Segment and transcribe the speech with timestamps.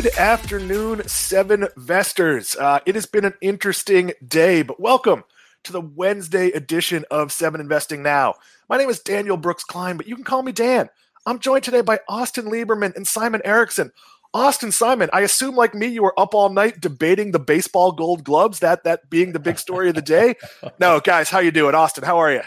[0.00, 2.56] Good afternoon, Seven Vesters.
[2.56, 5.24] Uh, it has been an interesting day, but welcome
[5.64, 8.36] to the Wednesday edition of Seven Investing Now.
[8.70, 10.88] My name is Daniel Brooks Kline, but you can call me Dan.
[11.26, 13.92] I'm joined today by Austin Lieberman and Simon Erickson.
[14.32, 18.24] Austin Simon, I assume like me, you were up all night debating the baseball gold
[18.24, 20.36] gloves, that that being the big story of the day.
[20.80, 21.74] No, guys, how you doing?
[21.74, 22.42] Austin, how are you?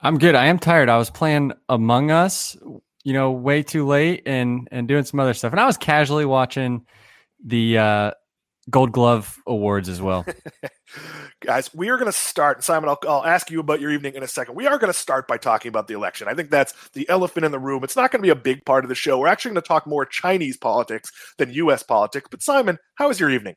[0.00, 0.34] I'm good.
[0.34, 0.88] I am tired.
[0.88, 2.56] I was playing Among Us
[3.04, 5.52] you know, way too late and and doing some other stuff.
[5.52, 6.86] And I was casually watching
[7.44, 8.10] the uh,
[8.70, 10.24] Gold Glove Awards as well.
[11.40, 12.62] Guys, we are going to start.
[12.62, 14.54] Simon, I'll, I'll ask you about your evening in a second.
[14.54, 16.28] We are going to start by talking about the election.
[16.28, 17.82] I think that's the elephant in the room.
[17.82, 19.18] It's not going to be a big part of the show.
[19.18, 21.82] We're actually going to talk more Chinese politics than U.S.
[21.82, 22.28] politics.
[22.30, 23.56] But Simon, how was your evening?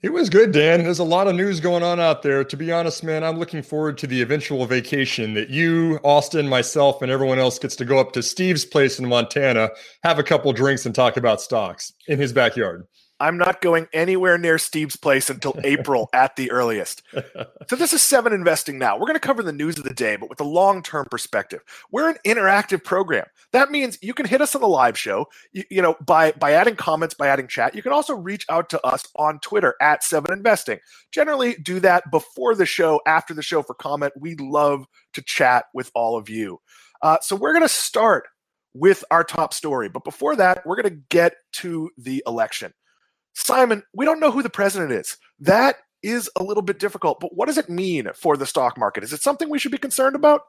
[0.00, 0.84] It was good, Dan.
[0.84, 2.44] There's a lot of news going on out there.
[2.44, 7.02] To be honest, man, I'm looking forward to the eventual vacation that you, Austin, myself,
[7.02, 9.70] and everyone else gets to go up to Steve's place in Montana,
[10.04, 12.86] have a couple drinks, and talk about stocks in his backyard.
[13.20, 17.02] I'm not going anywhere near Steve's place until April at the earliest.
[17.68, 18.96] So this is Seven Investing Now.
[18.96, 21.60] We're going to cover the news of the day, but with a long-term perspective.
[21.90, 23.26] We're an interactive program.
[23.52, 26.52] That means you can hit us on the live show, you, you, know, by by
[26.52, 27.74] adding comments, by adding chat.
[27.74, 30.78] You can also reach out to us on Twitter at Seven Investing.
[31.12, 34.12] Generally, do that before the show, after the show for comment.
[34.16, 36.60] We love to chat with all of you.
[37.02, 38.28] Uh, so we're going to start
[38.74, 42.72] with our top story, but before that, we're going to get to the election.
[43.34, 45.16] Simon, we don't know who the president is.
[45.40, 49.04] That is a little bit difficult, but what does it mean for the stock market?
[49.04, 50.42] Is it something we should be concerned about?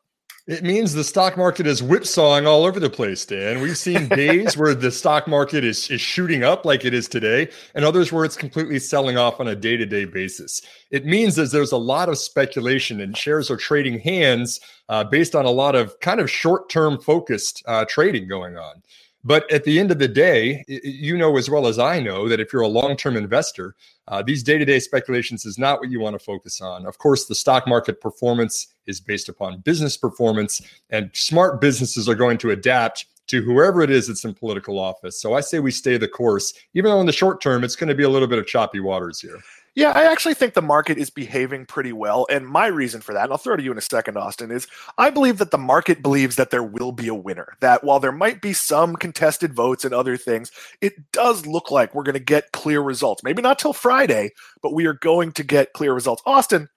[0.47, 3.61] It means the stock market is whipsawing all over the place, Dan.
[3.61, 7.49] We've seen days where the stock market is, is shooting up like it is today,
[7.75, 10.61] and others where it's completely selling off on a day to day basis.
[10.89, 15.35] It means that there's a lot of speculation and shares are trading hands uh, based
[15.35, 18.81] on a lot of kind of short term focused uh, trading going on.
[19.29, 22.39] But at the end of the day, you know as well as I know that
[22.39, 23.75] if you're a long term investor,
[24.07, 26.87] uh, these day to day speculations is not what you want to focus on.
[26.87, 32.15] Of course, the stock market performance is based upon business performance, and smart businesses are
[32.15, 35.21] going to adapt to whoever it is that's in political office.
[35.21, 37.89] So I say we stay the course, even though in the short term, it's going
[37.89, 39.37] to be a little bit of choppy waters here.
[39.79, 42.27] Yeah, I actually think the market is behaving pretty well.
[42.29, 44.51] And my reason for that, and I'll throw it to you in a second, Austin,
[44.51, 44.67] is
[44.97, 47.55] I believe that the market believes that there will be a winner.
[47.61, 50.51] That while there might be some contested votes and other things,
[50.81, 53.23] it does look like we're going to get clear results.
[53.23, 54.31] Maybe not till Friday,
[54.61, 56.21] but we are going to get clear results.
[56.25, 56.67] Austin,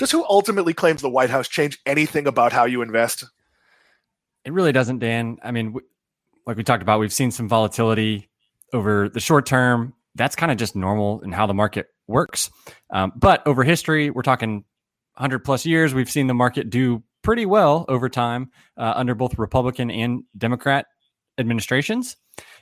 [0.00, 3.26] does who ultimately claims the White House change anything about how you invest?
[4.44, 5.38] It really doesn't, Dan.
[5.44, 5.76] I mean,
[6.48, 8.28] like we talked about, we've seen some volatility
[8.72, 9.94] over the short term.
[10.16, 12.50] That's kind of just normal in how the market works.
[12.92, 14.64] Um, but over history, we're talking
[15.14, 19.38] 100 plus years, we've seen the market do pretty well over time uh, under both
[19.38, 20.86] Republican and Democrat
[21.38, 22.16] administrations.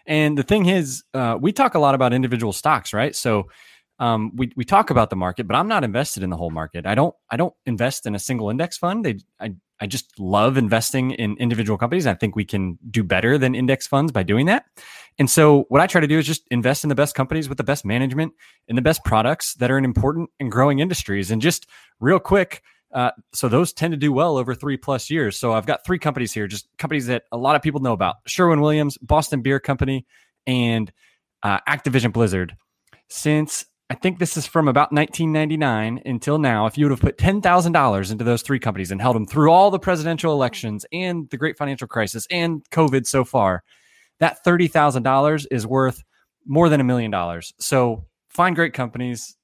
[0.07, 3.15] And the thing is, uh, we talk a lot about individual stocks, right?
[3.15, 3.49] So
[3.99, 6.87] um, we we talk about the market, but I'm not invested in the whole market.
[6.87, 9.05] I don't I don't invest in a single index fund.
[9.05, 12.07] They, I I just love investing in individual companies.
[12.07, 14.65] I think we can do better than index funds by doing that.
[15.19, 17.59] And so what I try to do is just invest in the best companies with
[17.59, 18.33] the best management
[18.69, 21.31] and the best products that are in important and growing industries.
[21.31, 21.67] And just
[22.01, 22.63] real quick,
[22.93, 25.39] uh, so those tend to do well over three plus years.
[25.39, 28.17] So I've got three companies here, just companies that a lot of people know about:
[28.27, 30.07] Sherwin Williams, Boston Beer Company,
[30.47, 30.91] and
[31.43, 32.57] uh, Activision Blizzard.
[33.09, 36.67] Since I think this is from about 1999 until now.
[36.67, 39.71] If you would have put $10,000 into those three companies and held them through all
[39.71, 43.63] the presidential elections and the great financial crisis and COVID so far,
[44.21, 46.05] that $30,000 is worth
[46.45, 47.55] more than a million dollars.
[47.59, 49.37] So find great companies.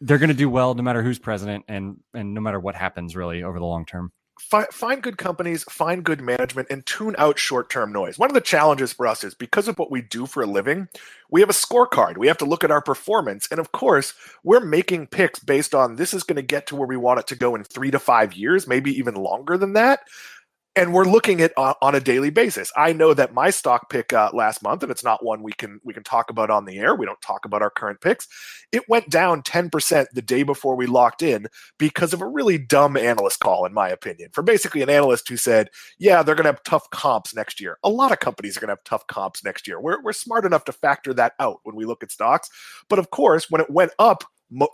[0.00, 3.16] They're going to do well no matter who's president and, and no matter what happens
[3.16, 7.38] really over the long term fi- find good companies, find good management, and tune out
[7.38, 8.18] short term noise.
[8.18, 10.88] One of the challenges for us is because of what we do for a living,
[11.30, 12.16] we have a scorecard.
[12.16, 13.48] We have to look at our performance.
[13.50, 16.88] And of course, we're making picks based on this is going to get to where
[16.88, 20.00] we want it to go in three to five years, maybe even longer than that
[20.76, 22.72] and we're looking at uh, on a daily basis.
[22.76, 25.80] I know that my stock pick uh, last month, and it's not one we can
[25.84, 26.94] we can talk about on the air.
[26.94, 28.26] We don't talk about our current picks.
[28.72, 31.46] It went down ten percent the day before we locked in
[31.78, 35.36] because of a really dumb analyst call, in my opinion, for basically an analyst who
[35.36, 35.68] said,
[35.98, 37.78] "Yeah, they're going to have tough comps next year.
[37.84, 39.80] A lot of companies are going to have tough comps next year.
[39.80, 42.48] We're we're smart enough to factor that out when we look at stocks,
[42.88, 44.24] but of course, when it went up."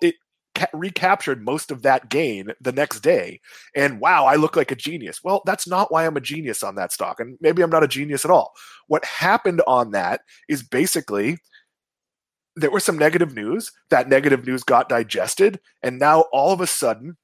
[0.02, 0.16] It,
[0.54, 3.40] ca- recaptured most of that gain the next day.
[3.74, 5.22] And wow, I look like a genius.
[5.22, 7.20] Well, that's not why I'm a genius on that stock.
[7.20, 8.52] And maybe I'm not a genius at all.
[8.86, 11.38] What happened on that is basically
[12.56, 13.72] there was some negative news.
[13.90, 15.60] That negative news got digested.
[15.82, 17.16] And now all of a sudden,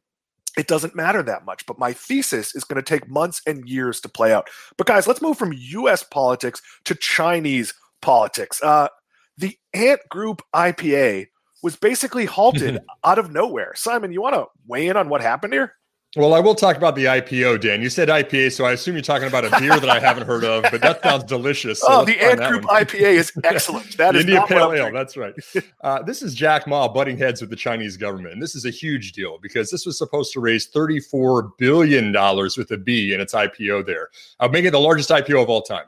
[0.56, 1.66] it doesn't matter that much.
[1.66, 4.48] But my thesis is going to take months and years to play out.
[4.78, 8.62] But guys, let's move from US politics to Chinese politics.
[8.62, 8.88] Uh,
[9.36, 11.26] the Ant Group IPA
[11.62, 13.72] was basically halted out of nowhere.
[13.74, 15.74] Simon, you want to weigh in on what happened here?
[16.16, 17.82] Well, I will talk about the IPO, Dan.
[17.82, 20.44] You said IPA, so I assume you're talking about a beer that I haven't heard
[20.44, 21.80] of, but that sounds delicious.
[21.80, 22.62] So oh, the Ant Group.
[22.62, 23.98] IPA is excellent.
[23.98, 24.92] That is India Pale Ale.
[24.92, 25.34] That's right.
[25.82, 28.70] Uh, this is Jack Ma butting heads with the Chinese government, and this is a
[28.70, 33.20] huge deal because this was supposed to raise 34 billion dollars with a B in
[33.20, 34.08] its IPO there,
[34.40, 35.86] uh, making it the largest IPO of all time.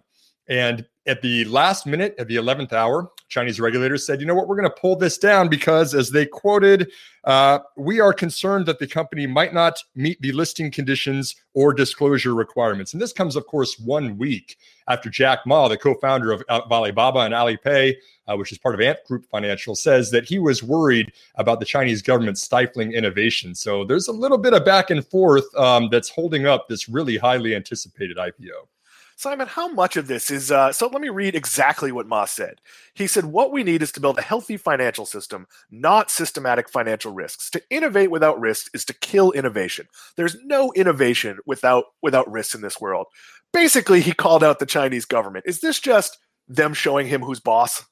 [0.51, 4.47] And at the last minute, at the 11th hour, Chinese regulators said, you know what,
[4.47, 6.93] we're going to pull this down because, as they quoted,
[7.25, 12.35] uh, we are concerned that the company might not meet the listing conditions or disclosure
[12.35, 12.93] requirements.
[12.93, 17.21] And this comes, of course, one week after Jack Ma, the co founder of Alibaba
[17.21, 17.95] and Alipay,
[18.27, 21.67] uh, which is part of Ant Group Financial, says that he was worried about the
[21.67, 23.55] Chinese government stifling innovation.
[23.55, 27.17] So there's a little bit of back and forth um, that's holding up this really
[27.17, 28.69] highly anticipated IPO.
[29.19, 30.87] Simon, how much of this is uh, so?
[30.87, 32.61] Let me read exactly what Ma said.
[32.95, 37.13] He said, What we need is to build a healthy financial system, not systematic financial
[37.13, 37.51] risks.
[37.51, 39.89] To innovate without risk is to kill innovation.
[40.17, 43.09] There's no innovation without without risks in this world.
[43.53, 45.47] Basically, he called out the Chinese government.
[45.49, 46.17] Is this just
[46.47, 47.85] them showing him who's boss?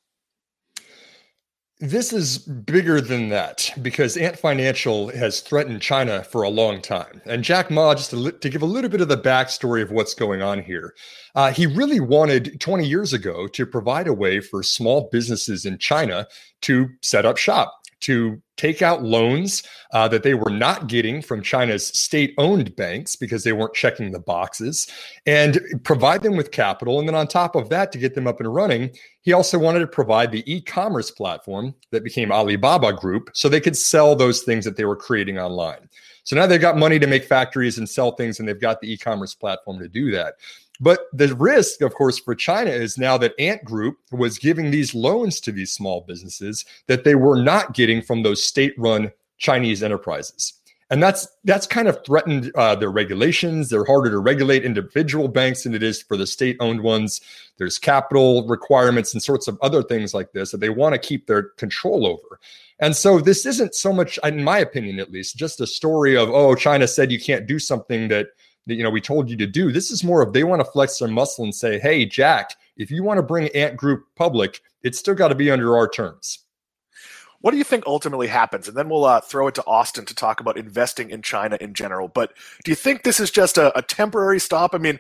[1.79, 7.21] This is bigger than that because Ant Financial has threatened China for a long time.
[7.27, 10.15] And Jack Ma, just to, to give a little bit of the backstory of what's
[10.15, 10.95] going on here,
[11.35, 15.77] uh, he really wanted 20 years ago to provide a way for small businesses in
[15.77, 16.27] China
[16.63, 17.75] to set up shop
[18.07, 19.63] to take out loans
[19.93, 24.13] uh, that they were not getting from China's state owned banks because they weren't checking
[24.13, 24.89] the boxes
[25.27, 26.99] and provide them with capital.
[27.01, 28.91] And then on top of that, to get them up and running,
[29.23, 33.61] he also wanted to provide the e commerce platform that became Alibaba Group so they
[33.61, 35.89] could sell those things that they were creating online.
[36.23, 38.93] So now they've got money to make factories and sell things, and they've got the
[38.93, 40.35] e commerce platform to do that.
[40.81, 44.95] But the risk, of course, for China is now that Ant Group was giving these
[44.95, 50.53] loans to these small businesses that they were not getting from those state-run Chinese enterprises.
[50.89, 53.69] And that's that's kind of threatened uh, their regulations.
[53.69, 57.21] They're harder to regulate individual banks than it is for the state-owned ones.
[57.57, 61.27] There's capital requirements and sorts of other things like this that they want to keep
[61.27, 62.39] their control over.
[62.79, 66.31] And so this isn't so much, in my opinion, at least, just a story of
[66.31, 68.29] oh, China said you can't do something that
[68.67, 69.73] you know we told you to do.
[69.73, 72.91] This is more of they want to flex their muscle and say, hey, Jack, if
[72.91, 76.41] you want to bring Ant Group public, it's still got to be under our terms.
[77.41, 78.67] What do you think ultimately happens?
[78.67, 81.75] And then we'll uh, throw it to Austin to talk about investing in China in
[81.75, 82.09] general.
[82.09, 82.33] But
[82.65, 84.75] do you think this is just a, a temporary stop?
[84.75, 84.99] I mean,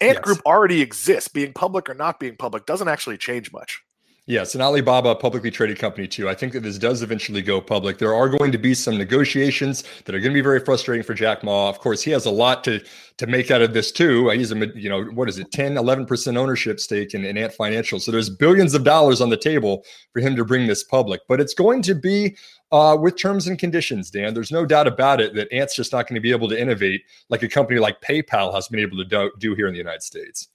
[0.00, 0.20] Ant yes.
[0.20, 1.28] Group already exists.
[1.28, 3.82] Being public or not being public doesn't actually change much.
[4.28, 6.28] Yes, an Alibaba publicly traded company too.
[6.28, 7.98] I think that this does eventually go public.
[7.98, 11.14] There are going to be some negotiations that are going to be very frustrating for
[11.14, 11.68] Jack Ma.
[11.68, 12.84] Of course, he has a lot to
[13.18, 14.28] to make out of this too.
[14.30, 18.00] He's a you know what is it 10 11% ownership stake in, in Ant Financial.
[18.00, 21.20] So there's billions of dollars on the table for him to bring this public.
[21.28, 22.36] But it's going to be
[22.72, 24.34] uh, with terms and conditions, Dan.
[24.34, 27.02] There's no doubt about it that Ant's just not going to be able to innovate
[27.28, 30.02] like a company like PayPal has been able to do, do here in the United
[30.02, 30.48] States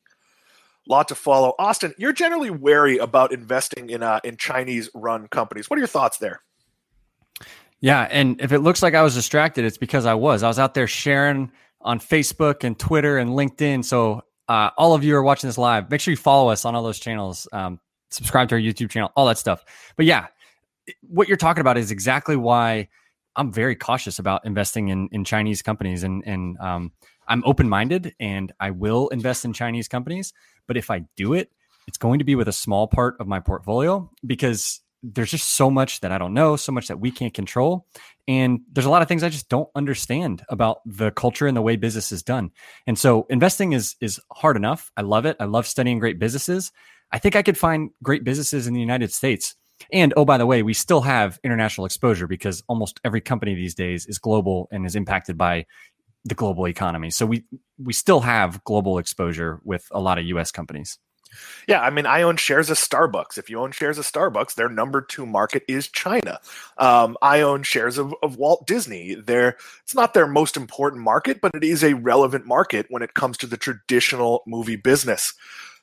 [0.87, 1.53] lot to follow.
[1.59, 5.69] Austin, you're generally wary about investing in uh, in Chinese run companies.
[5.69, 6.41] What are your thoughts there?
[7.79, 10.43] Yeah, and if it looks like I was distracted, it's because I was.
[10.43, 13.83] I was out there sharing on Facebook and Twitter and LinkedIn.
[13.83, 15.89] So uh, all of you are watching this live.
[15.89, 17.47] Make sure you follow us on all those channels.
[17.51, 17.79] Um,
[18.11, 19.65] subscribe to our YouTube channel, all that stuff.
[19.95, 20.27] But yeah,
[21.01, 22.87] what you're talking about is exactly why
[23.35, 26.91] I'm very cautious about investing in in Chinese companies and and um,
[27.27, 30.33] I'm open minded and I will invest in Chinese companies.
[30.71, 31.51] But if I do it,
[31.85, 35.69] it's going to be with a small part of my portfolio because there's just so
[35.69, 37.85] much that I don't know, so much that we can't control.
[38.25, 41.61] And there's a lot of things I just don't understand about the culture and the
[41.61, 42.51] way business is done.
[42.87, 44.93] And so investing is is hard enough.
[44.95, 45.35] I love it.
[45.41, 46.71] I love studying great businesses.
[47.11, 49.55] I think I could find great businesses in the United States.
[49.91, 53.75] And oh, by the way, we still have international exposure because almost every company these
[53.75, 55.65] days is global and is impacted by
[56.25, 57.09] the global economy.
[57.09, 57.45] So we
[57.77, 60.99] we still have global exposure with a lot of US companies.
[61.67, 63.37] Yeah, I mean, I own shares of Starbucks.
[63.37, 66.39] If you own shares of Starbucks, their number two market is China.
[66.77, 69.15] Um, I own shares of, of Walt Disney.
[69.15, 73.13] They're, it's not their most important market, but it is a relevant market when it
[73.13, 75.33] comes to the traditional movie business.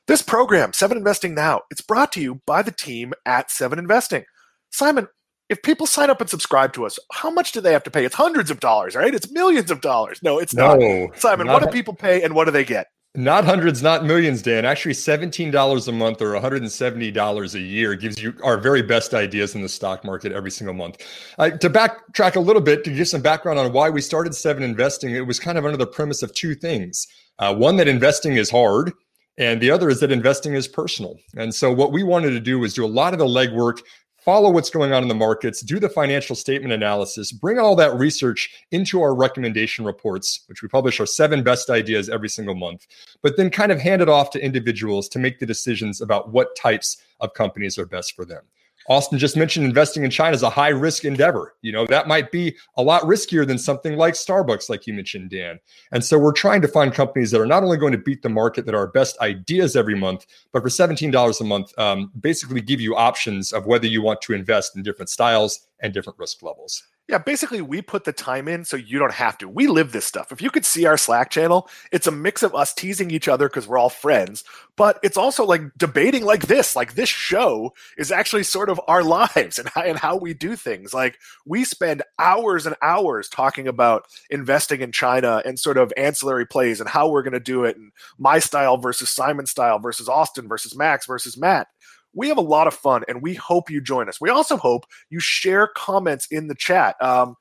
[0.07, 4.25] This program, Seven Investing Now, it's brought to you by the team at Seven Investing.
[4.71, 5.07] Simon,
[5.49, 8.05] if people sign up and subscribe to us, how much do they have to pay?
[8.05, 9.13] It's hundreds of dollars, right?
[9.13, 10.21] It's millions of dollars.
[10.21, 11.17] No, it's no, not.
[11.17, 12.87] Simon, not, what do people pay and what do they get?
[13.15, 14.65] Not hundreds, not millions, Dan.
[14.65, 19.63] Actually, $17 a month or $170 a year gives you our very best ideas in
[19.63, 21.03] the stock market every single month.
[21.39, 24.61] Uh, to backtrack a little bit, to give some background on why we started Seven
[24.61, 27.07] Investing, it was kind of under the premise of two things.
[27.39, 28.91] Uh, one, that investing is hard
[29.39, 31.15] And the other is that investing is personal.
[31.35, 33.81] And so, what we wanted to do was do a lot of the legwork,
[34.29, 37.95] follow what's going on in the markets, do the financial statement analysis, bring all that
[37.95, 42.85] research into our recommendation reports, which we publish our seven best ideas every single month,
[43.23, 46.55] but then kind of hand it off to individuals to make the decisions about what
[46.55, 48.43] types of companies are best for them.
[48.87, 51.55] Austin just mentioned investing in China is a high risk endeavor.
[51.61, 55.29] You know, that might be a lot riskier than something like Starbucks, like you mentioned,
[55.29, 55.59] Dan.
[55.91, 58.29] And so we're trying to find companies that are not only going to beat the
[58.29, 62.81] market, that are best ideas every month, but for $17 a month, um, basically give
[62.81, 66.83] you options of whether you want to invest in different styles and different risk levels.
[67.09, 69.49] Yeah, basically, we put the time in so you don't have to.
[69.49, 70.31] We live this stuff.
[70.31, 73.49] If you could see our Slack channel, it's a mix of us teasing each other
[73.49, 74.43] because we're all friends,
[74.75, 76.75] but it's also like debating like this.
[76.75, 79.01] Like this show is actually sort of our
[79.35, 80.93] lives and how, and how we do things.
[80.93, 86.45] Like we spend hours and hours talking about investing in China and sort of ancillary
[86.45, 90.07] plays and how we're going to do it, and my style versus Simon style versus
[90.07, 91.69] Austin versus Max versus Matt
[92.13, 94.19] we have a lot of fun and we hope you join us.
[94.19, 96.95] We also hope you share comments in the chat.
[97.01, 97.35] Um,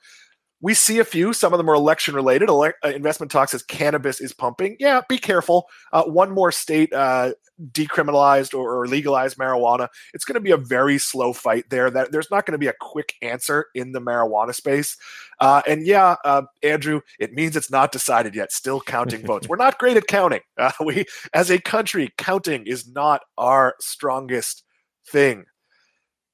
[0.61, 1.33] we see a few.
[1.33, 2.49] Some of them are election related.
[2.49, 4.77] Ele- uh, investment talk says cannabis is pumping.
[4.81, 5.69] Yeah, be careful.
[5.93, 7.33] Uh, one more state uh,
[7.73, 9.89] decriminalized or, or, legalized marijuana.
[10.15, 11.91] It's going to be a very slow fight there.
[11.91, 14.97] That there's not going to be a quick answer in the marijuana space.
[15.41, 18.53] Uh, and yeah, uh, Andrew, it means it's not decided yet.
[18.53, 19.49] Still counting votes.
[19.49, 20.41] We're not great at counting.
[20.57, 24.65] Uh, we, as a country, counting is not our strongest
[25.07, 25.45] thing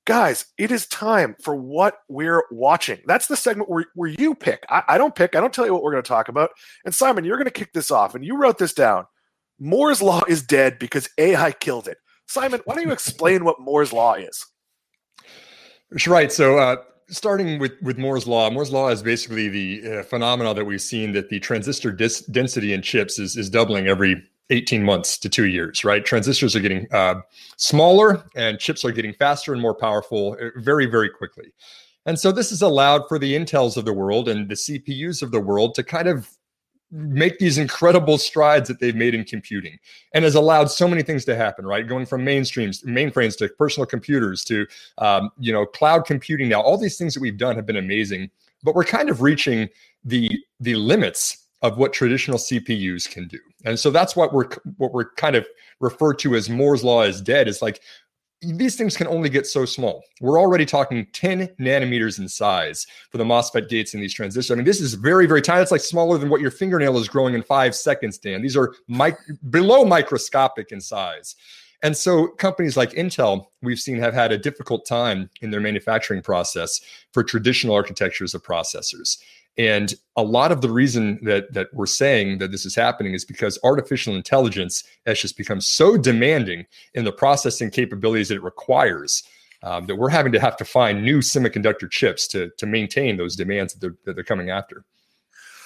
[0.05, 3.01] guys, it is time for what we're watching.
[3.07, 4.65] That's the segment where, where you pick.
[4.69, 5.35] I, I don't pick.
[5.35, 6.51] I don't tell you what we're going to talk about.
[6.85, 8.15] And Simon, you're going to kick this off.
[8.15, 9.07] And you wrote this down.
[9.59, 11.99] Moore's Law is dead because AI killed it.
[12.27, 14.45] Simon, why don't you explain what Moore's Law is?
[16.07, 16.33] Right.
[16.33, 16.77] So, uh,
[17.09, 21.13] starting with with Moore's law, Moore's law is basically the uh, phenomena that we've seen
[21.13, 25.47] that the transistor dis- density in chips is is doubling every 18 months to two
[25.47, 26.05] years, right?
[26.05, 27.17] Transistors are getting uh,
[27.57, 31.53] smaller and chips are getting faster and more powerful uh, very, very quickly.
[32.07, 35.31] And so this has allowed for the Intels of the world and the CPUs of
[35.31, 36.29] the world to kind of
[36.91, 39.79] make these incredible strides that they've made in computing
[40.13, 43.85] and has allowed so many things to happen right going from mainstreams mainframes to personal
[43.85, 44.65] computers to
[44.99, 48.31] um, you know cloud computing now all these things that we've done have been amazing
[48.63, 49.69] but we're kind of reaching
[50.05, 53.39] the the limits of what traditional CPUs can do.
[53.65, 55.47] And so that's what we're what we're kind of
[55.81, 57.49] referred to as Moore's law is dead.
[57.49, 57.81] Is like
[58.43, 60.05] these things can only get so small.
[60.21, 64.51] We're already talking 10 nanometers in size for the MOSFET gates in these transistors.
[64.51, 65.63] I mean, this is very, very tiny.
[65.63, 68.43] It's like smaller than what your fingernail is growing in five seconds, Dan.
[68.43, 69.17] These are mic-
[69.49, 71.37] below microscopic in size.
[71.83, 76.21] And so companies like Intel, we've seen have had a difficult time in their manufacturing
[76.21, 79.17] process for traditional architectures of processors.
[79.57, 83.25] And a lot of the reason that that we're saying that this is happening is
[83.25, 89.23] because artificial intelligence has just become so demanding in the processing capabilities that it requires
[89.63, 93.37] um, that we're having to have to find new semiconductor chips to to maintain those
[93.37, 94.85] demands that they're, that they're coming after.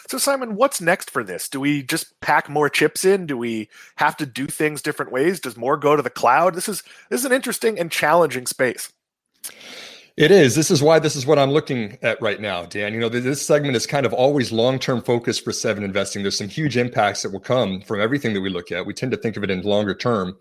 [0.09, 1.51] So, Simon, what's next for this?
[1.51, 3.27] Do we just pack more chips in?
[3.27, 5.39] Do we have to do things different ways?
[5.39, 6.55] Does more go to the cloud?
[6.55, 8.91] This is this is an interesting and challenging space.
[10.19, 10.57] It is.
[10.57, 12.93] This is why this is what I'm looking at right now, Dan.
[12.93, 16.23] You know, this segment is kind of always long term focus for Seven Investing.
[16.23, 18.85] There's some huge impacts that will come from everything that we look at.
[18.85, 20.37] We tend to think of it in longer term.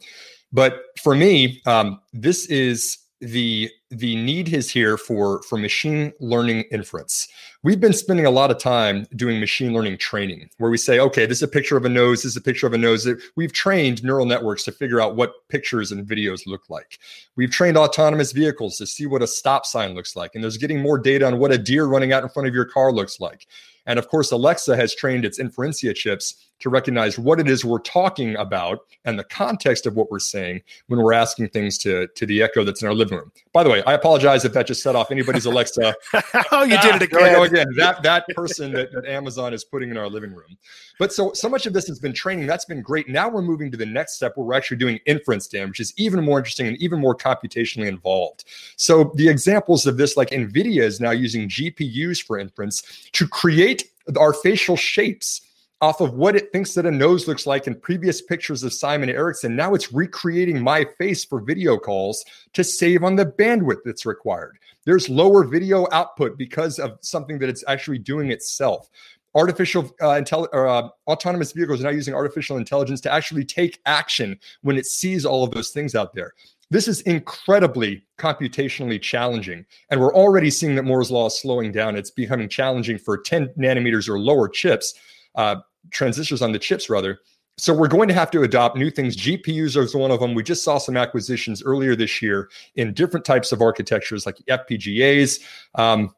[0.51, 6.63] But for me, um, this is the the need is here for for machine learning
[6.71, 7.27] inference.
[7.63, 11.25] We've been spending a lot of time doing machine learning training where we say okay
[11.25, 13.07] this is a picture of a nose this is a picture of a nose.
[13.35, 16.99] We've trained neural networks to figure out what pictures and videos look like.
[17.37, 20.81] We've trained autonomous vehicles to see what a stop sign looks like and there's getting
[20.81, 23.47] more data on what a deer running out in front of your car looks like.
[23.85, 27.79] And of course alexa has trained its Inferentia chips to recognize what it is we're
[27.79, 32.25] talking about and the context of what we're saying when we're asking things to, to
[32.25, 33.31] the echo that's in our living room.
[33.53, 35.95] By the way, I apologize if that just set off anybody's Alexa.
[36.51, 37.33] oh, you did it again.
[37.33, 37.67] Go again.
[37.75, 40.57] That that person that, that Amazon is putting in our living room.
[40.99, 42.47] But so so much of this has been training.
[42.47, 43.09] That's been great.
[43.09, 45.93] Now we're moving to the next step where we're actually doing inference, Dan, which is
[45.97, 48.45] even more interesting and even more computationally involved.
[48.75, 53.91] So the examples of this, like NVIDIA is now using GPUs for inference to create
[54.17, 55.41] our facial shapes
[55.81, 59.09] off of what it thinks that a nose looks like in previous pictures of Simon
[59.09, 59.55] Erickson.
[59.55, 64.57] Now it's recreating my face for video calls to save on the bandwidth that's required.
[64.85, 68.89] There's lower video output because of something that it's actually doing itself.
[69.35, 74.39] Artificial uh, or, uh, autonomous vehicles are now using artificial intelligence to actually take action
[74.61, 76.33] when it sees all of those things out there.
[76.71, 79.63] This is incredibly computationally challenging.
[79.91, 81.95] And we're already seeing that Moore's law is slowing down.
[81.95, 84.95] It's becoming challenging for 10 nanometers or lower chips
[85.37, 85.57] uh,
[85.91, 87.19] transistors on the chips rather
[87.57, 89.17] So we're going to have to adopt new things.
[89.17, 90.33] GPUs is one of them.
[90.33, 95.41] We just saw some acquisitions earlier this year in different types of architectures like FPGAs.
[95.75, 96.13] Um,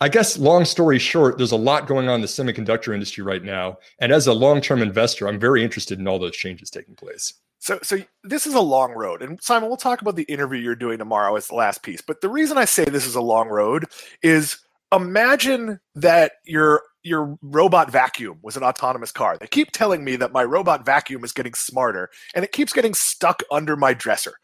[0.00, 3.42] I guess long story short, there's a lot going on in the semiconductor industry right
[3.42, 3.78] now.
[4.00, 7.34] And as a long-term investor, I'm very interested in all those changes taking place.
[7.58, 10.76] So, so this is a long road, and Simon, we'll talk about the interview you're
[10.76, 12.02] doing tomorrow as the last piece.
[12.02, 13.86] But the reason I say this is a long road
[14.22, 14.58] is
[14.92, 19.36] imagine that your your robot vacuum was an autonomous car.
[19.38, 22.94] They keep telling me that my robot vacuum is getting smarter and it keeps getting
[22.94, 24.34] stuck under my dresser.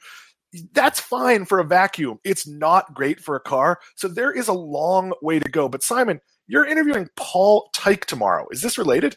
[0.72, 2.18] That's fine for a vacuum.
[2.22, 3.80] It's not great for a car.
[3.96, 5.68] So there is a long way to go.
[5.68, 8.46] But Simon, you're interviewing Paul Teich tomorrow.
[8.50, 9.16] Is this related?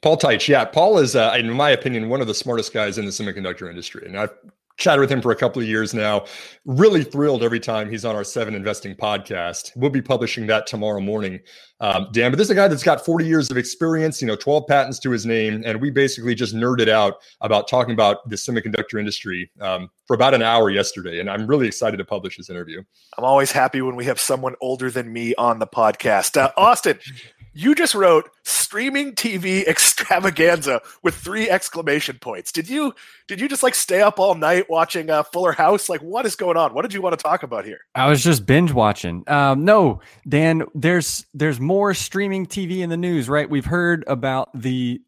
[0.00, 0.64] Paul Teich, yeah.
[0.64, 4.06] Paul is, uh, in my opinion, one of the smartest guys in the semiconductor industry.
[4.06, 4.34] And I've
[4.78, 6.24] chatted with him for a couple of years now.
[6.64, 9.70] Really thrilled every time he's on our Seven Investing podcast.
[9.76, 11.40] We'll be publishing that tomorrow morning,
[11.80, 12.30] um, Dan.
[12.30, 14.98] But this is a guy that's got 40 years of experience, you know, 12 patents
[15.00, 19.50] to his name, and we basically just nerded out about talking about the semiconductor industry
[19.60, 21.20] um, for about an hour yesterday.
[21.20, 22.82] And I'm really excited to publish this interview.
[23.18, 26.40] I'm always happy when we have someone older than me on the podcast.
[26.40, 26.98] Uh, Austin,
[27.54, 32.52] you just wrote streaming TV extravaganza with three exclamation points.
[32.52, 32.94] Did you
[33.28, 35.88] did you just like stay up all night watching uh, Fuller House?
[35.88, 36.74] Like, what is going on?
[36.74, 37.80] What did you want to talk about here?
[37.94, 39.24] I was just binge watching.
[39.26, 43.48] Um, no, Dan, there's there's more streaming TV in the news, right?
[43.48, 45.00] We've heard about the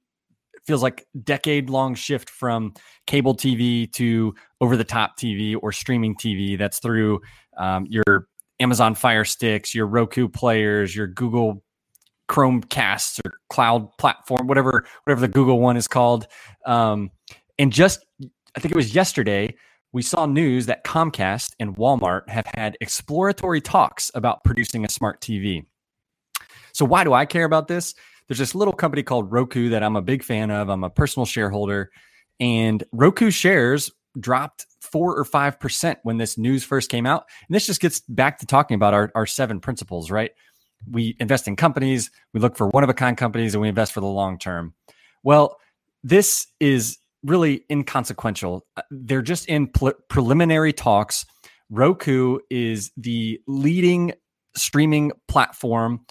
[0.67, 2.75] feels like decade long shift from
[3.07, 6.59] cable TV to over the top TV or streaming TV.
[6.59, 7.21] That's through
[7.59, 8.29] um, your
[8.61, 11.64] Amazon Fire Sticks, your Roku players, your Google
[12.35, 16.27] Chromecasts or cloud platform, whatever whatever the Google one is called.
[16.67, 17.13] Um,
[17.61, 18.05] and just
[18.57, 19.55] I think it was yesterday
[19.93, 25.21] we saw news that Comcast and Walmart have had exploratory talks about producing a smart
[25.21, 25.65] TV.
[26.73, 27.95] So why do I care about this?
[28.27, 30.69] There's this little company called Roku that I'm a big fan of.
[30.69, 31.93] I'm a personal shareholder,
[32.41, 37.27] and Roku shares dropped four or five percent when this news first came out.
[37.49, 40.33] And this just gets back to talking about our, our seven principles, right?
[40.91, 43.93] We invest in companies, we look for one of a kind companies, and we invest
[43.93, 44.75] for the long term.
[45.23, 45.57] Well,
[46.03, 48.67] this is really inconsequential.
[48.77, 51.25] Uh, they're just in pre- preliminary talks.
[51.71, 54.13] Roku is the leading
[54.57, 56.05] streaming platform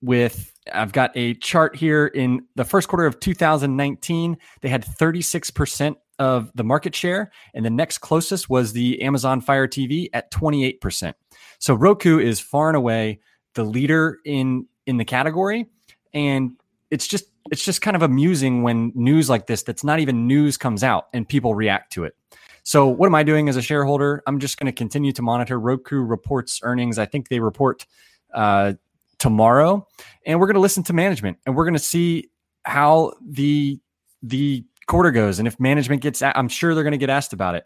[0.00, 5.96] with I've got a chart here in the first quarter of 2019 they had 36%
[6.18, 11.14] of the market share and the next closest was the Amazon Fire TV at 28%.
[11.58, 13.20] So Roku is far and away
[13.54, 15.66] the leader in in the category.
[16.12, 16.52] And
[16.90, 20.56] it's just it's just kind of amusing when news like this that's not even news
[20.56, 22.14] comes out and people react to it.
[22.62, 24.22] So what am i doing as a shareholder?
[24.26, 26.98] I'm just going to continue to monitor roku reports earnings.
[26.98, 27.86] I think they report
[28.34, 28.74] uh,
[29.18, 29.86] tomorrow.
[30.26, 32.30] And we're going to listen to management and we're going to see
[32.64, 33.80] how the
[34.22, 37.54] the quarter goes and if management gets i'm sure they're going to get asked about
[37.54, 37.64] it.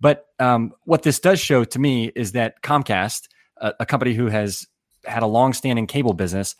[0.00, 4.26] But um, what this does show to me is that comcast a, a company who
[4.26, 4.66] has
[5.06, 6.54] had a long-standing cable business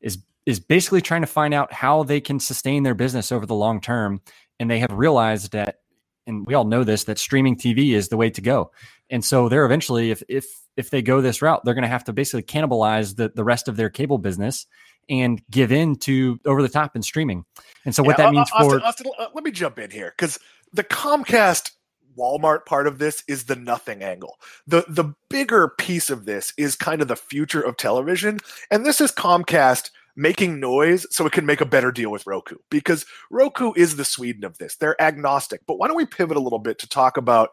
[0.00, 3.54] is is basically trying to find out how they can sustain their business over the
[3.54, 4.20] long term
[4.58, 5.80] and they have realized that
[6.26, 8.70] and we all know this that streaming TV is the way to go.
[9.10, 12.04] And so they're eventually if if if they go this route, they're going to have
[12.04, 14.66] to basically cannibalize the the rest of their cable business
[15.08, 17.44] and give in to over the top and streaming.
[17.84, 20.14] And so what yeah, that means Austin, for Austin, uh, let me jump in here
[20.16, 20.38] cuz
[20.72, 21.72] the Comcast
[22.18, 24.38] Walmart part of this is the nothing angle.
[24.66, 28.38] The the bigger piece of this is kind of the future of television,
[28.70, 32.56] and this is Comcast making noise so it can make a better deal with Roku
[32.70, 34.76] because Roku is the Sweden of this.
[34.76, 35.62] They're agnostic.
[35.66, 37.50] But why don't we pivot a little bit to talk about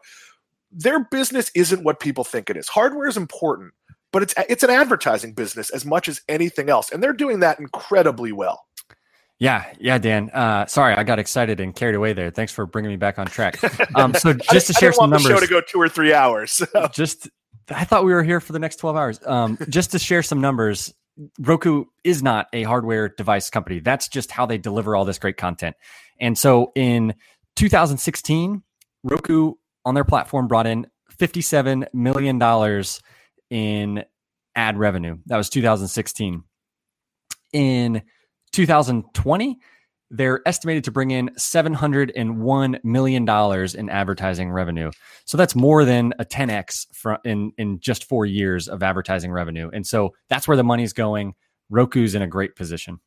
[0.70, 2.68] their business isn't what people think it is.
[2.68, 3.72] Hardware is important,
[4.12, 7.58] but it's it's an advertising business as much as anything else, and they're doing that
[7.58, 8.66] incredibly well.
[9.38, 10.30] Yeah, yeah, Dan.
[10.30, 12.30] Uh, sorry, I got excited and carried away there.
[12.30, 13.56] Thanks for bringing me back on track.
[13.94, 16.50] Um, so just to share some numbers, show to go two or three hours.
[16.52, 16.88] So.
[16.92, 17.28] Just,
[17.68, 19.20] I thought we were here for the next twelve hours.
[19.24, 20.92] Um, just to share some numbers,
[21.38, 23.78] Roku is not a hardware device company.
[23.78, 25.76] That's just how they deliver all this great content.
[26.20, 27.14] And so in
[27.56, 28.62] 2016,
[29.04, 33.00] Roku on their platform brought in 57 million dollars
[33.50, 34.04] in
[34.56, 35.18] ad revenue.
[35.26, 36.42] That was 2016.
[37.52, 38.02] In
[38.52, 39.58] 2020,
[40.10, 43.28] they're estimated to bring in $701 million
[43.78, 44.90] in advertising revenue.
[45.26, 49.70] So that's more than a 10x from in, in just four years of advertising revenue.
[49.72, 51.34] And so that's where the money's going.
[51.70, 53.00] Roku's in a great position.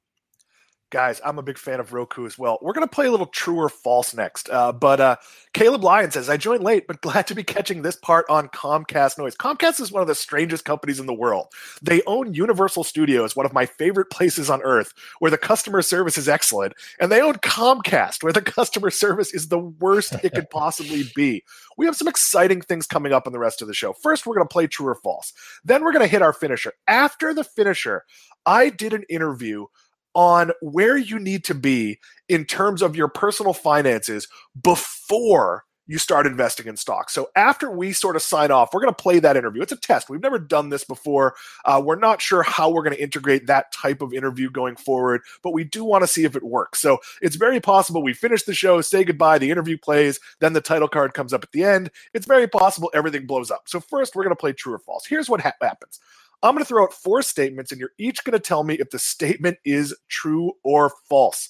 [0.91, 2.59] Guys, I'm a big fan of Roku as well.
[2.61, 4.49] We're going to play a little true or false next.
[4.49, 5.15] Uh, but uh,
[5.53, 9.17] Caleb Lyon says, I joined late, but glad to be catching this part on Comcast
[9.17, 9.37] Noise.
[9.37, 11.47] Comcast is one of the strangest companies in the world.
[11.81, 16.17] They own Universal Studios, one of my favorite places on earth, where the customer service
[16.17, 16.73] is excellent.
[16.99, 21.41] And they own Comcast, where the customer service is the worst it could possibly be.
[21.77, 23.93] We have some exciting things coming up in the rest of the show.
[23.93, 25.31] First, we're going to play true or false.
[25.63, 26.73] Then we're going to hit our finisher.
[26.85, 28.03] After the finisher,
[28.45, 29.67] I did an interview
[30.13, 34.27] on where you need to be in terms of your personal finances
[34.61, 37.13] before you start investing in stocks.
[37.13, 39.61] So after we sort of sign off, we're going to play that interview.
[39.61, 40.09] It's a test.
[40.09, 41.35] We've never done this before.
[41.65, 45.21] Uh, we're not sure how we're going to integrate that type of interview going forward,
[45.43, 46.79] but we do want to see if it works.
[46.79, 50.61] So it's very possible we finish the show, say goodbye, the interview plays, then the
[50.61, 51.91] title card comes up at the end.
[52.13, 53.63] It's very possible everything blows up.
[53.67, 55.05] So first, we're going to play true or false.
[55.05, 55.99] Here's what ha- happens.
[56.43, 58.89] I'm going to throw out four statements, and you're each going to tell me if
[58.89, 61.49] the statement is true or false.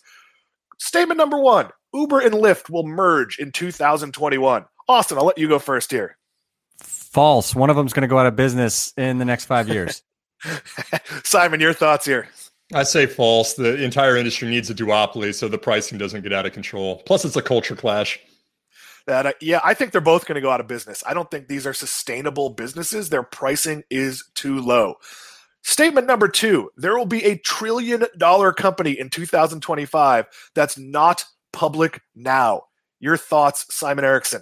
[0.80, 4.66] Statement number one Uber and Lyft will merge in 2021.
[4.88, 6.18] Austin, I'll let you go first here.
[6.80, 7.56] False.
[7.56, 10.04] One of them's going to go out of business in the next five years.
[11.24, 12.28] Simon, your thoughts here.
[12.74, 13.54] I say false.
[13.54, 17.04] The entire industry needs a duopoly so the pricing doesn't get out of control.
[17.06, 18.20] Plus, it's a culture clash
[19.12, 21.30] that uh, yeah i think they're both going to go out of business i don't
[21.30, 24.96] think these are sustainable businesses their pricing is too low
[25.64, 32.02] statement number two there will be a trillion dollar company in 2025 that's not public
[32.16, 32.64] now
[33.00, 34.42] your thoughts simon erickson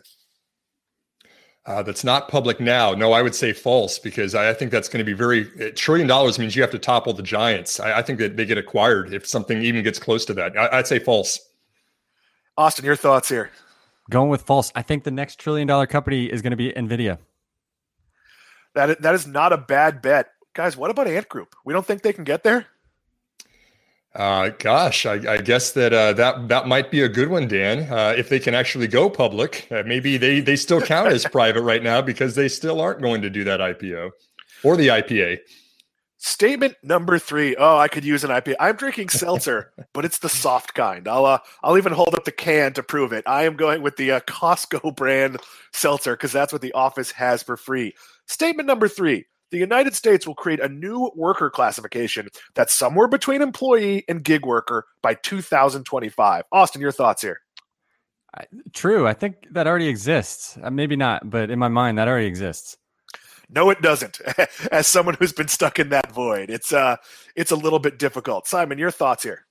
[1.65, 2.93] uh, that's not public now.
[2.95, 5.71] No, I would say false because I, I think that's going to be very a
[5.71, 7.79] trillion dollars means you have to topple the giants.
[7.79, 10.57] I, I, think that they get acquired if something even gets close to that.
[10.57, 11.39] I, I'd say false.
[12.57, 13.51] Austin, your thoughts here?
[14.09, 14.71] Going with false.
[14.75, 17.19] I think the next trillion dollar company is going to be Nvidia.
[18.75, 20.75] That that is not a bad bet, guys.
[20.75, 21.55] What about Ant Group?
[21.63, 22.65] We don't think they can get there.
[24.15, 27.91] Uh, gosh, I, I guess that uh, that that might be a good one, Dan.
[27.91, 31.61] Uh, if they can actually go public, uh, maybe they they still count as private
[31.61, 34.09] right now because they still aren't going to do that IPO
[34.63, 35.39] or the IPA.
[36.21, 37.55] Statement number three.
[37.55, 38.55] Oh, I could use an IPA.
[38.59, 41.07] I'm drinking seltzer, but it's the soft kind.
[41.07, 43.23] I'll uh, I'll even hold up the can to prove it.
[43.25, 45.37] I am going with the uh, Costco brand
[45.71, 47.95] seltzer because that's what the office has for free.
[48.27, 49.25] Statement number three.
[49.51, 54.45] The United States will create a new worker classification that's somewhere between employee and gig
[54.45, 56.43] worker by 2025.
[56.51, 57.41] Austin, your thoughts here?
[58.73, 59.07] True.
[59.07, 60.57] I think that already exists.
[60.61, 62.77] Uh, maybe not, but in my mind, that already exists.
[63.49, 64.21] No, it doesn't.
[64.71, 66.97] As someone who's been stuck in that void, it's uh,
[67.35, 68.47] it's a little bit difficult.
[68.47, 69.45] Simon, your thoughts here?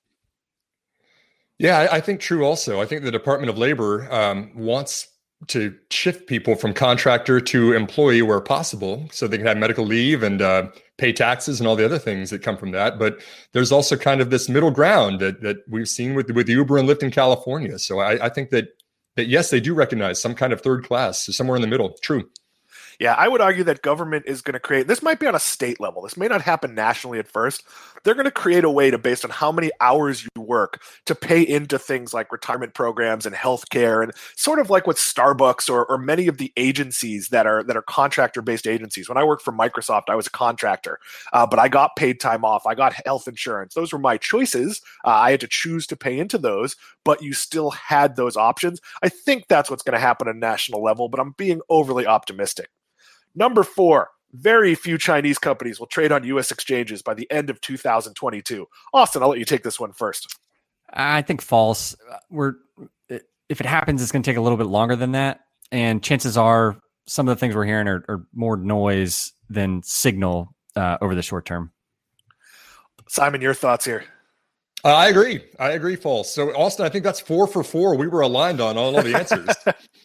[1.57, 2.45] Yeah, I think true.
[2.45, 5.09] Also, I think the Department of Labor um, wants
[5.47, 10.23] to shift people from contractor to employee where possible, so they can have medical leave
[10.23, 12.99] and uh, pay taxes and all the other things that come from that.
[12.99, 13.19] But
[13.51, 16.87] there's also kind of this middle ground that that we've seen with with Uber and
[16.87, 17.77] Lyft in California.
[17.79, 18.69] So I, I think that
[19.17, 21.97] that yes, they do recognize some kind of third class, so somewhere in the middle.
[22.01, 22.29] True.
[22.99, 25.39] Yeah, I would argue that government is going to create this might be on a
[25.39, 26.01] state level.
[26.01, 27.63] This may not happen nationally at first.
[28.03, 31.15] They're going to create a way to based on how many hours you work to
[31.15, 35.85] pay into things like retirement programs and healthcare and sort of like what Starbucks or,
[35.85, 39.07] or many of the agencies that are that are contractor based agencies.
[39.07, 40.99] When I worked for Microsoft, I was a contractor,
[41.31, 42.65] uh, but I got paid time off.
[42.67, 43.75] I got health insurance.
[43.75, 44.81] Those were my choices.
[45.05, 48.81] Uh, I had to choose to pay into those, but you still had those options.
[49.01, 52.69] I think that's what's going to happen a national level, but I'm being overly optimistic.
[53.35, 56.51] Number four, very few Chinese companies will trade on U.S.
[56.51, 58.67] exchanges by the end of 2022.
[58.93, 60.37] Austin, I'll let you take this one first.
[60.91, 61.95] I think false.
[62.29, 62.53] We're
[63.49, 65.39] if it happens, it's going to take a little bit longer than that,
[65.71, 70.55] and chances are some of the things we're hearing are, are more noise than signal
[70.75, 71.71] uh, over the short term.
[73.07, 74.03] Simon, your thoughts here?
[74.83, 75.41] Uh, I agree.
[75.59, 76.33] I agree, false.
[76.33, 77.95] So, Austin, I think that's four for four.
[77.95, 79.49] We were aligned on all of the answers.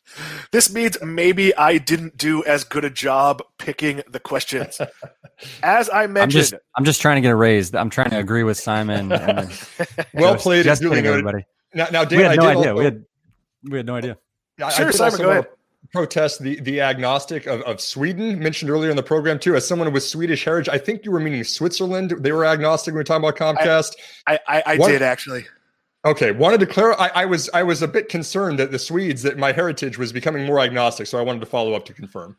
[0.52, 4.80] this means maybe I didn't do as good a job picking the questions.
[5.62, 7.74] As I mentioned, I'm just, I'm just trying to get a raise.
[7.74, 9.12] I'm trying to agree with Simon.
[9.12, 9.52] And,
[10.14, 11.44] well played, just kidding, everybody.
[11.72, 12.58] Now, now, Dan, we had no idea.
[12.58, 13.04] Also, we had,
[13.70, 14.18] we had no idea.
[14.76, 15.46] Sure, Simon, go ahead
[15.92, 19.56] protest the the agnostic of, of Sweden mentioned earlier in the program too.
[19.56, 22.14] As someone with Swedish heritage, I think you were meaning Switzerland.
[22.18, 23.96] They were agnostic when we were talking about Comcast.
[24.26, 25.46] I I, I did actually.
[26.06, 27.06] Okay, wanted to clarify.
[27.06, 30.12] I, I was I was a bit concerned that the Swedes that my heritage was
[30.12, 32.36] becoming more agnostic, so I wanted to follow up to confirm.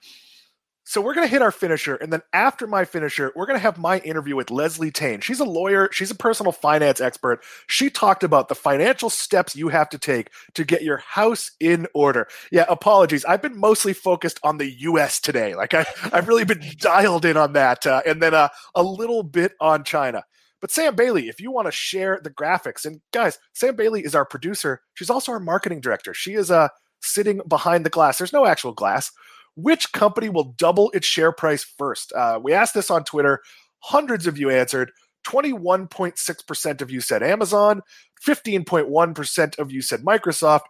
[0.87, 3.63] So we're going to hit our finisher, and then after my finisher, we're going to
[3.63, 5.19] have my interview with Leslie Tane.
[5.19, 5.89] She's a lawyer.
[5.91, 7.43] She's a personal finance expert.
[7.65, 11.87] She talked about the financial steps you have to take to get your house in
[11.95, 12.27] order.
[12.51, 13.25] Yeah, apologies.
[13.25, 15.19] I've been mostly focused on the U.S.
[15.19, 15.55] today.
[15.55, 19.23] Like I, I've really been dialed in on that, uh, and then uh, a little
[19.23, 20.23] bit on China.
[20.61, 24.13] But Sam Bailey, if you want to share the graphics, and guys, Sam Bailey is
[24.13, 24.81] our producer.
[24.93, 26.13] She's also our marketing director.
[26.13, 26.67] She is uh,
[27.01, 28.19] sitting behind the glass.
[28.19, 29.11] There's no actual glass.
[29.55, 32.11] Which company will double its share price first?
[32.13, 33.41] Uh, we asked this on Twitter.
[33.79, 34.91] Hundreds of you answered.
[35.25, 37.81] 21.6% of you said Amazon,
[38.23, 40.61] 15.1% of you said Microsoft,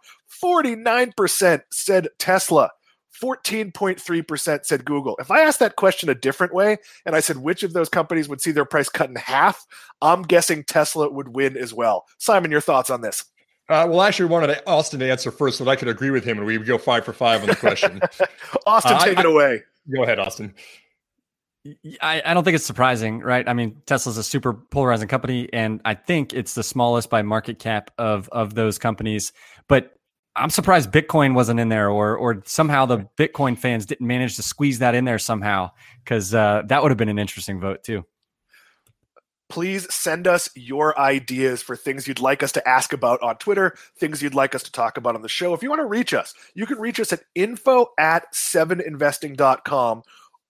[0.42, 2.70] 49% said Tesla.
[3.22, 5.16] 14.3% said Google.
[5.18, 8.28] If I asked that question a different way and I said which of those companies
[8.28, 9.64] would see their price cut in half,
[10.02, 12.04] I'm guessing Tesla would win as well.
[12.18, 13.24] Simon, your thoughts on this?
[13.68, 16.24] Uh, well, I actually wanted Austin to answer first so that I could agree with
[16.24, 18.00] him and we would go five for five on the question.
[18.66, 19.62] Austin, uh, take I, it away.
[19.92, 20.54] Go ahead, Austin.
[22.00, 23.48] I, I, don't think it's surprising, right?
[23.48, 27.58] I mean, Tesla's a super polarizing company, and I think it's the smallest by market
[27.58, 29.32] cap of of those companies.
[29.68, 29.92] But
[30.36, 34.42] I'm surprised Bitcoin wasn't in there, or or somehow the Bitcoin fans didn't manage to
[34.42, 35.70] squeeze that in there somehow,
[36.04, 38.04] because uh, that would have been an interesting vote too.
[39.48, 43.76] Please send us your ideas for things you'd like us to ask about on Twitter,
[43.98, 45.54] things you'd like us to talk about on the show.
[45.54, 50.02] If you want to reach us, you can reach us at info at 7investing.com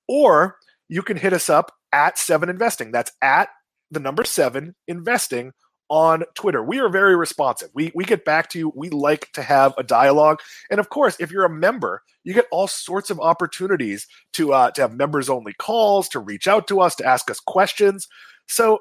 [0.09, 0.57] or
[0.89, 2.91] you can hit us up at 7investing.
[2.93, 3.49] That's at
[3.91, 5.53] the number 7 investing
[5.89, 6.63] on Twitter.
[6.63, 7.71] We are very responsive.
[7.75, 8.73] We we get back to you.
[8.75, 10.41] We like to have a dialogue.
[10.71, 14.71] And of course, if you're a member, you get all sorts of opportunities to uh,
[14.73, 18.09] to have members only calls, to reach out to us, to ask us questions.
[18.47, 18.81] So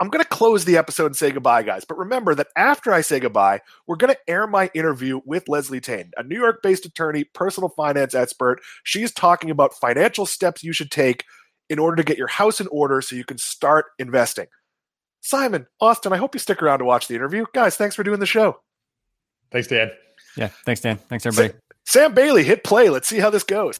[0.00, 1.84] I'm going to close the episode and say goodbye, guys.
[1.84, 5.80] But remember that after I say goodbye, we're going to air my interview with Leslie
[5.80, 8.60] Tane, a New York based attorney, personal finance expert.
[8.82, 11.24] She's talking about financial steps you should take
[11.70, 14.46] in order to get your house in order so you can start investing.
[15.20, 17.46] Simon, Austin, I hope you stick around to watch the interview.
[17.54, 18.60] Guys, thanks for doing the show.
[19.50, 19.90] Thanks, Dan.
[20.36, 20.98] Yeah, thanks, Dan.
[21.08, 21.58] Thanks, everybody.
[21.86, 22.90] Sam Bailey, hit play.
[22.90, 23.78] Let's see how this goes.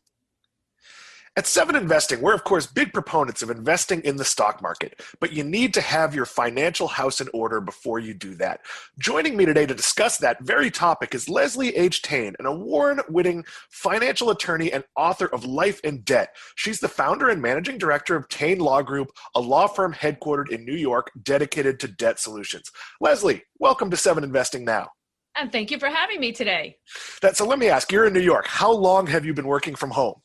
[1.36, 5.32] At Seven Investing, we're of course big proponents of investing in the stock market, but
[5.32, 8.60] you need to have your financial house in order before you do that.
[9.00, 12.02] Joining me today to discuss that very topic is Leslie H.
[12.02, 16.36] Tane, an award winning financial attorney and author of Life and Debt.
[16.54, 20.64] She's the founder and managing director of Tane Law Group, a law firm headquartered in
[20.64, 22.70] New York dedicated to debt solutions.
[23.00, 24.90] Leslie, welcome to Seven Investing Now.
[25.36, 26.76] And thank you for having me today.
[27.22, 28.46] That, so let me ask, you're in New York.
[28.46, 30.20] How long have you been working from home?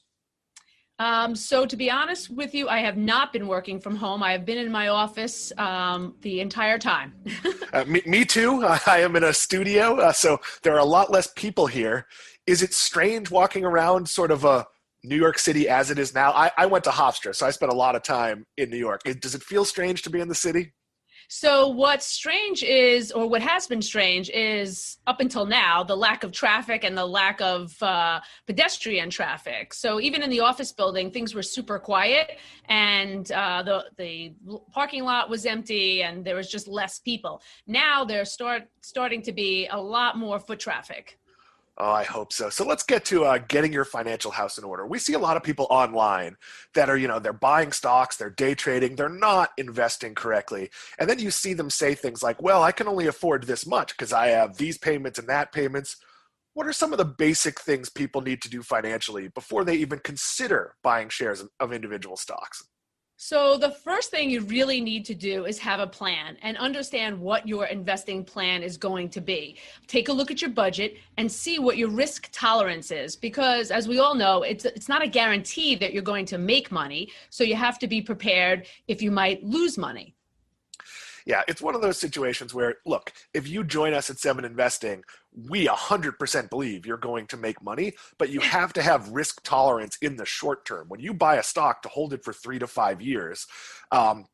[0.99, 4.21] Um, so to be honest with you, I have not been working from home.
[4.21, 7.13] I have been in my office um, the entire time.
[7.73, 8.63] uh, me, me, too.
[8.85, 12.05] I am in a studio, uh, so there are a lot less people here.
[12.45, 14.67] Is it strange walking around sort of a
[15.05, 16.31] New York City as it is now?
[16.31, 19.01] I, I went to Hofstra, so I spent a lot of time in New York.
[19.03, 20.73] Does it feel strange to be in the city?
[21.31, 26.23] So what's strange is, or what has been strange is, up until now, the lack
[26.23, 29.75] of traffic and the lack of uh, pedestrian traffic.
[29.75, 34.33] So even in the office building, things were super quiet, and uh, the the
[34.71, 37.43] parking lot was empty, and there was just less people.
[37.67, 41.19] Now there's start starting to be a lot more foot traffic.
[41.81, 42.49] Oh, I hope so.
[42.49, 44.85] So let's get to uh, getting your financial house in order.
[44.85, 46.35] We see a lot of people online
[46.73, 50.71] that are, you know, they're buying stocks, they're day trading, they're not investing correctly.
[50.99, 53.95] And then you see them say things like, well, I can only afford this much
[53.97, 55.95] because I have these payments and that payments.
[56.53, 59.99] What are some of the basic things people need to do financially before they even
[59.99, 62.61] consider buying shares of individual stocks?
[63.21, 67.19] So, the first thing you really need to do is have a plan and understand
[67.19, 69.57] what your investing plan is going to be.
[69.87, 73.89] Take a look at your budget and see what your risk tolerance is because as
[73.89, 77.43] we all know, it's it's not a guarantee that you're going to make money, so
[77.43, 80.15] you have to be prepared if you might lose money
[81.29, 85.03] yeah, it's one of those situations where, look, if you join us at Seven Investing,
[85.31, 89.95] we 100% believe you're going to make money, but you have to have risk tolerance
[90.01, 90.89] in the short term.
[90.89, 93.45] When you buy a stock to hold it for three to five years,
[93.91, 94.25] um,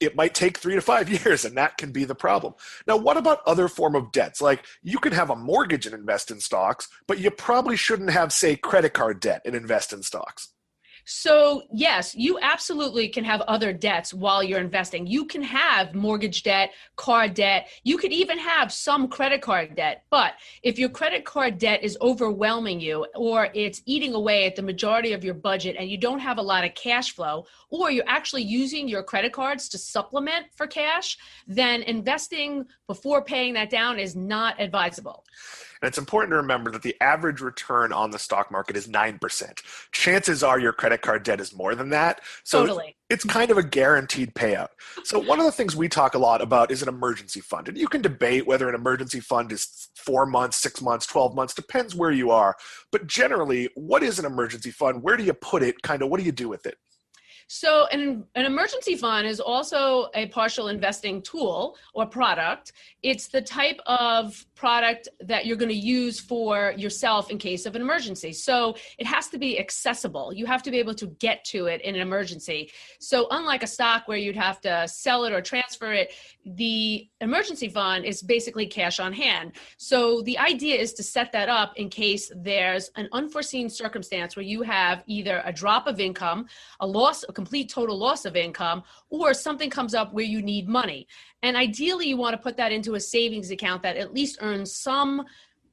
[0.00, 2.54] it might take three to five years and that can be the problem.
[2.84, 4.40] Now what about other form of debts?
[4.40, 8.32] Like you can have a mortgage and invest in stocks but you probably shouldn't have
[8.32, 10.48] say credit card debt and invest in stocks
[11.12, 15.08] so, yes, you absolutely can have other debts while you're investing.
[15.08, 17.68] You can have mortgage debt, car debt.
[17.82, 20.04] You could even have some credit card debt.
[20.08, 24.62] But if your credit card debt is overwhelming you or it's eating away at the
[24.62, 28.04] majority of your budget and you don't have a lot of cash flow, or you're
[28.06, 31.18] actually using your credit cards to supplement for cash,
[31.48, 35.24] then investing before paying that down is not advisable.
[35.82, 39.62] And it's important to remember that the average return on the stock market is 9%.
[39.92, 42.20] Chances are your credit card debt is more than that.
[42.44, 42.96] So totally.
[43.08, 44.68] it's kind of a guaranteed payout.
[45.04, 47.68] So one of the things we talk a lot about is an emergency fund.
[47.68, 51.54] And you can debate whether an emergency fund is four months, six months, 12 months,
[51.54, 52.56] depends where you are.
[52.92, 55.02] But generally, what is an emergency fund?
[55.02, 55.80] Where do you put it?
[55.82, 56.76] Kind of what do you do with it?
[57.52, 62.70] So, an, an emergency fund is also a partial investing tool or product.
[63.02, 67.74] It's the type of product that you're going to use for yourself in case of
[67.74, 68.32] an emergency.
[68.32, 70.32] So, it has to be accessible.
[70.32, 72.70] You have to be able to get to it in an emergency.
[73.00, 76.12] So, unlike a stock where you'd have to sell it or transfer it,
[76.46, 79.54] the emergency fund is basically cash on hand.
[79.76, 84.44] So, the idea is to set that up in case there's an unforeseen circumstance where
[84.44, 86.46] you have either a drop of income,
[86.78, 90.68] a loss, a complete total loss of income, or something comes up where you need
[90.68, 91.06] money.
[91.42, 94.76] And ideally, you want to put that into a savings account that at least earns
[94.76, 95.24] some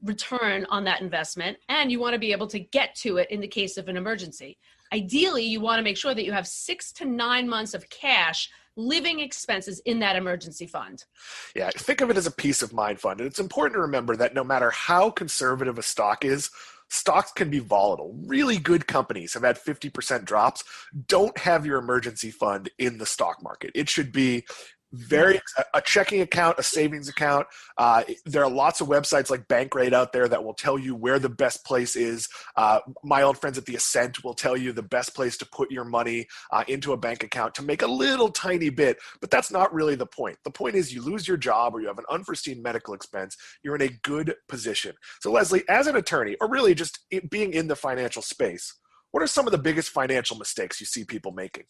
[0.01, 3.41] return on that investment, and you want to be able to get to it in
[3.41, 4.58] the case of an emergency.
[4.93, 8.49] Ideally, you want to make sure that you have six to nine months of cash
[8.77, 11.03] living expenses in that emergency fund.
[11.53, 13.19] Yeah, think of it as a peace of mind fund.
[13.19, 16.49] And it's important to remember that no matter how conservative a stock is,
[16.89, 18.17] stocks can be volatile.
[18.26, 20.63] Really good companies have had 50% drops.
[21.08, 23.71] Don't have your emergency fund in the stock market.
[23.76, 24.45] It should be
[24.93, 25.39] very
[25.73, 27.45] a checking account a savings account.
[27.78, 31.19] Uh, there are lots of websites like bankrate out there that will tell you where
[31.19, 32.28] the best place is.
[32.56, 35.69] Uh, my old friends at the ascent will tell you the best place to put
[35.71, 39.52] your money uh, into a bank account to make a little tiny bit but that's
[39.52, 40.38] not really the point.
[40.43, 43.76] The point is you lose your job or you have an unforeseen medical expense you're
[43.76, 44.95] in a good position.
[45.19, 48.73] So leslie as an attorney or really just being in the financial space
[49.12, 51.63] what are some of the biggest financial mistakes you see people making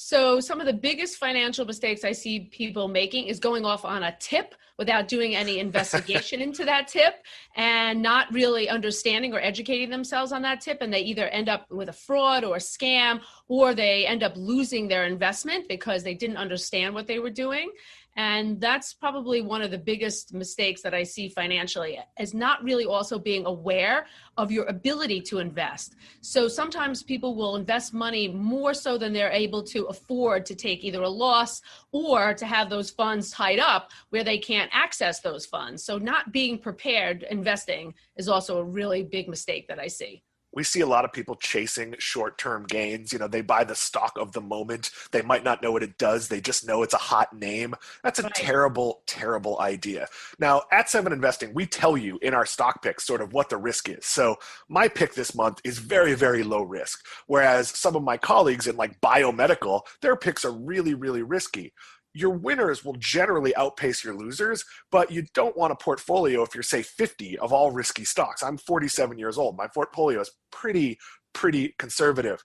[0.00, 4.04] so, some of the biggest financial mistakes I see people making is going off on
[4.04, 7.14] a tip without doing any investigation into that tip
[7.56, 10.82] and not really understanding or educating themselves on that tip.
[10.82, 14.34] And they either end up with a fraud or a scam, or they end up
[14.36, 17.68] losing their investment because they didn't understand what they were doing.
[18.18, 22.84] And that's probably one of the biggest mistakes that I see financially is not really
[22.84, 25.94] also being aware of your ability to invest.
[26.20, 30.82] So sometimes people will invest money more so than they're able to afford to take
[30.82, 35.46] either a loss or to have those funds tied up where they can't access those
[35.46, 35.84] funds.
[35.84, 40.64] So not being prepared investing is also a really big mistake that I see we
[40.64, 43.12] see a lot of people chasing short-term gains.
[43.12, 44.90] You know they buy the stock of the moment.
[45.12, 46.28] They might not know what it does.
[46.28, 47.74] They just know it's a hot name.
[48.02, 48.34] That's a right.
[48.34, 50.06] terrible terrible idea.
[50.38, 53.56] Now at seven investing we tell you in our stock picks sort of what the
[53.56, 54.06] risk is.
[54.06, 54.36] So
[54.68, 58.76] my pick this month is very very low risk whereas some of my colleagues in
[58.76, 61.72] like biomedical their picks are really really risky
[62.18, 66.62] your winners will generally outpace your losers, but you don't want a portfolio if you're,
[66.62, 68.42] say, 50 of all risky stocks.
[68.42, 69.56] I'm 47 years old.
[69.56, 70.98] My portfolio is pretty,
[71.32, 72.42] pretty conservative.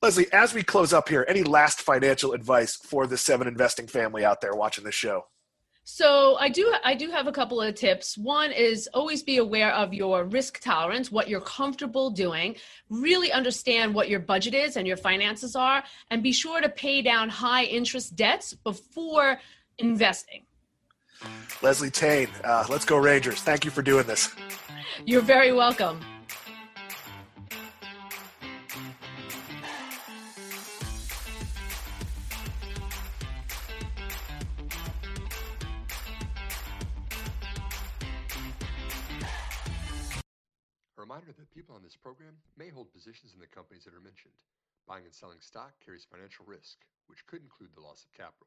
[0.00, 4.24] Leslie, as we close up here, any last financial advice for the seven investing family
[4.24, 5.24] out there watching the show?
[5.84, 8.16] So I do I do have a couple of tips.
[8.16, 12.56] One is always be aware of your risk tolerance, what you're comfortable doing.
[12.88, 17.02] Really understand what your budget is and your finances are, and be sure to pay
[17.02, 19.40] down high interest debts before
[19.78, 20.44] investing.
[21.62, 23.40] Leslie Tayne, uh, let's go Rangers.
[23.40, 24.34] Thank you for doing this.
[25.04, 26.00] You're very welcome.
[41.42, 44.38] That people on this program may hold positions in the companies that are mentioned.
[44.86, 46.78] Buying and selling stock carries financial risk,
[47.10, 48.46] which could include the loss of capital.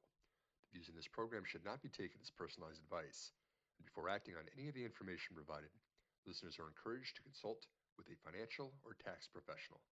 [0.72, 3.36] The views in this program should not be taken as personalized advice.
[3.76, 5.76] And before acting on any of the information provided,
[6.24, 7.68] listeners are encouraged to consult
[8.00, 9.84] with a financial or tax professional.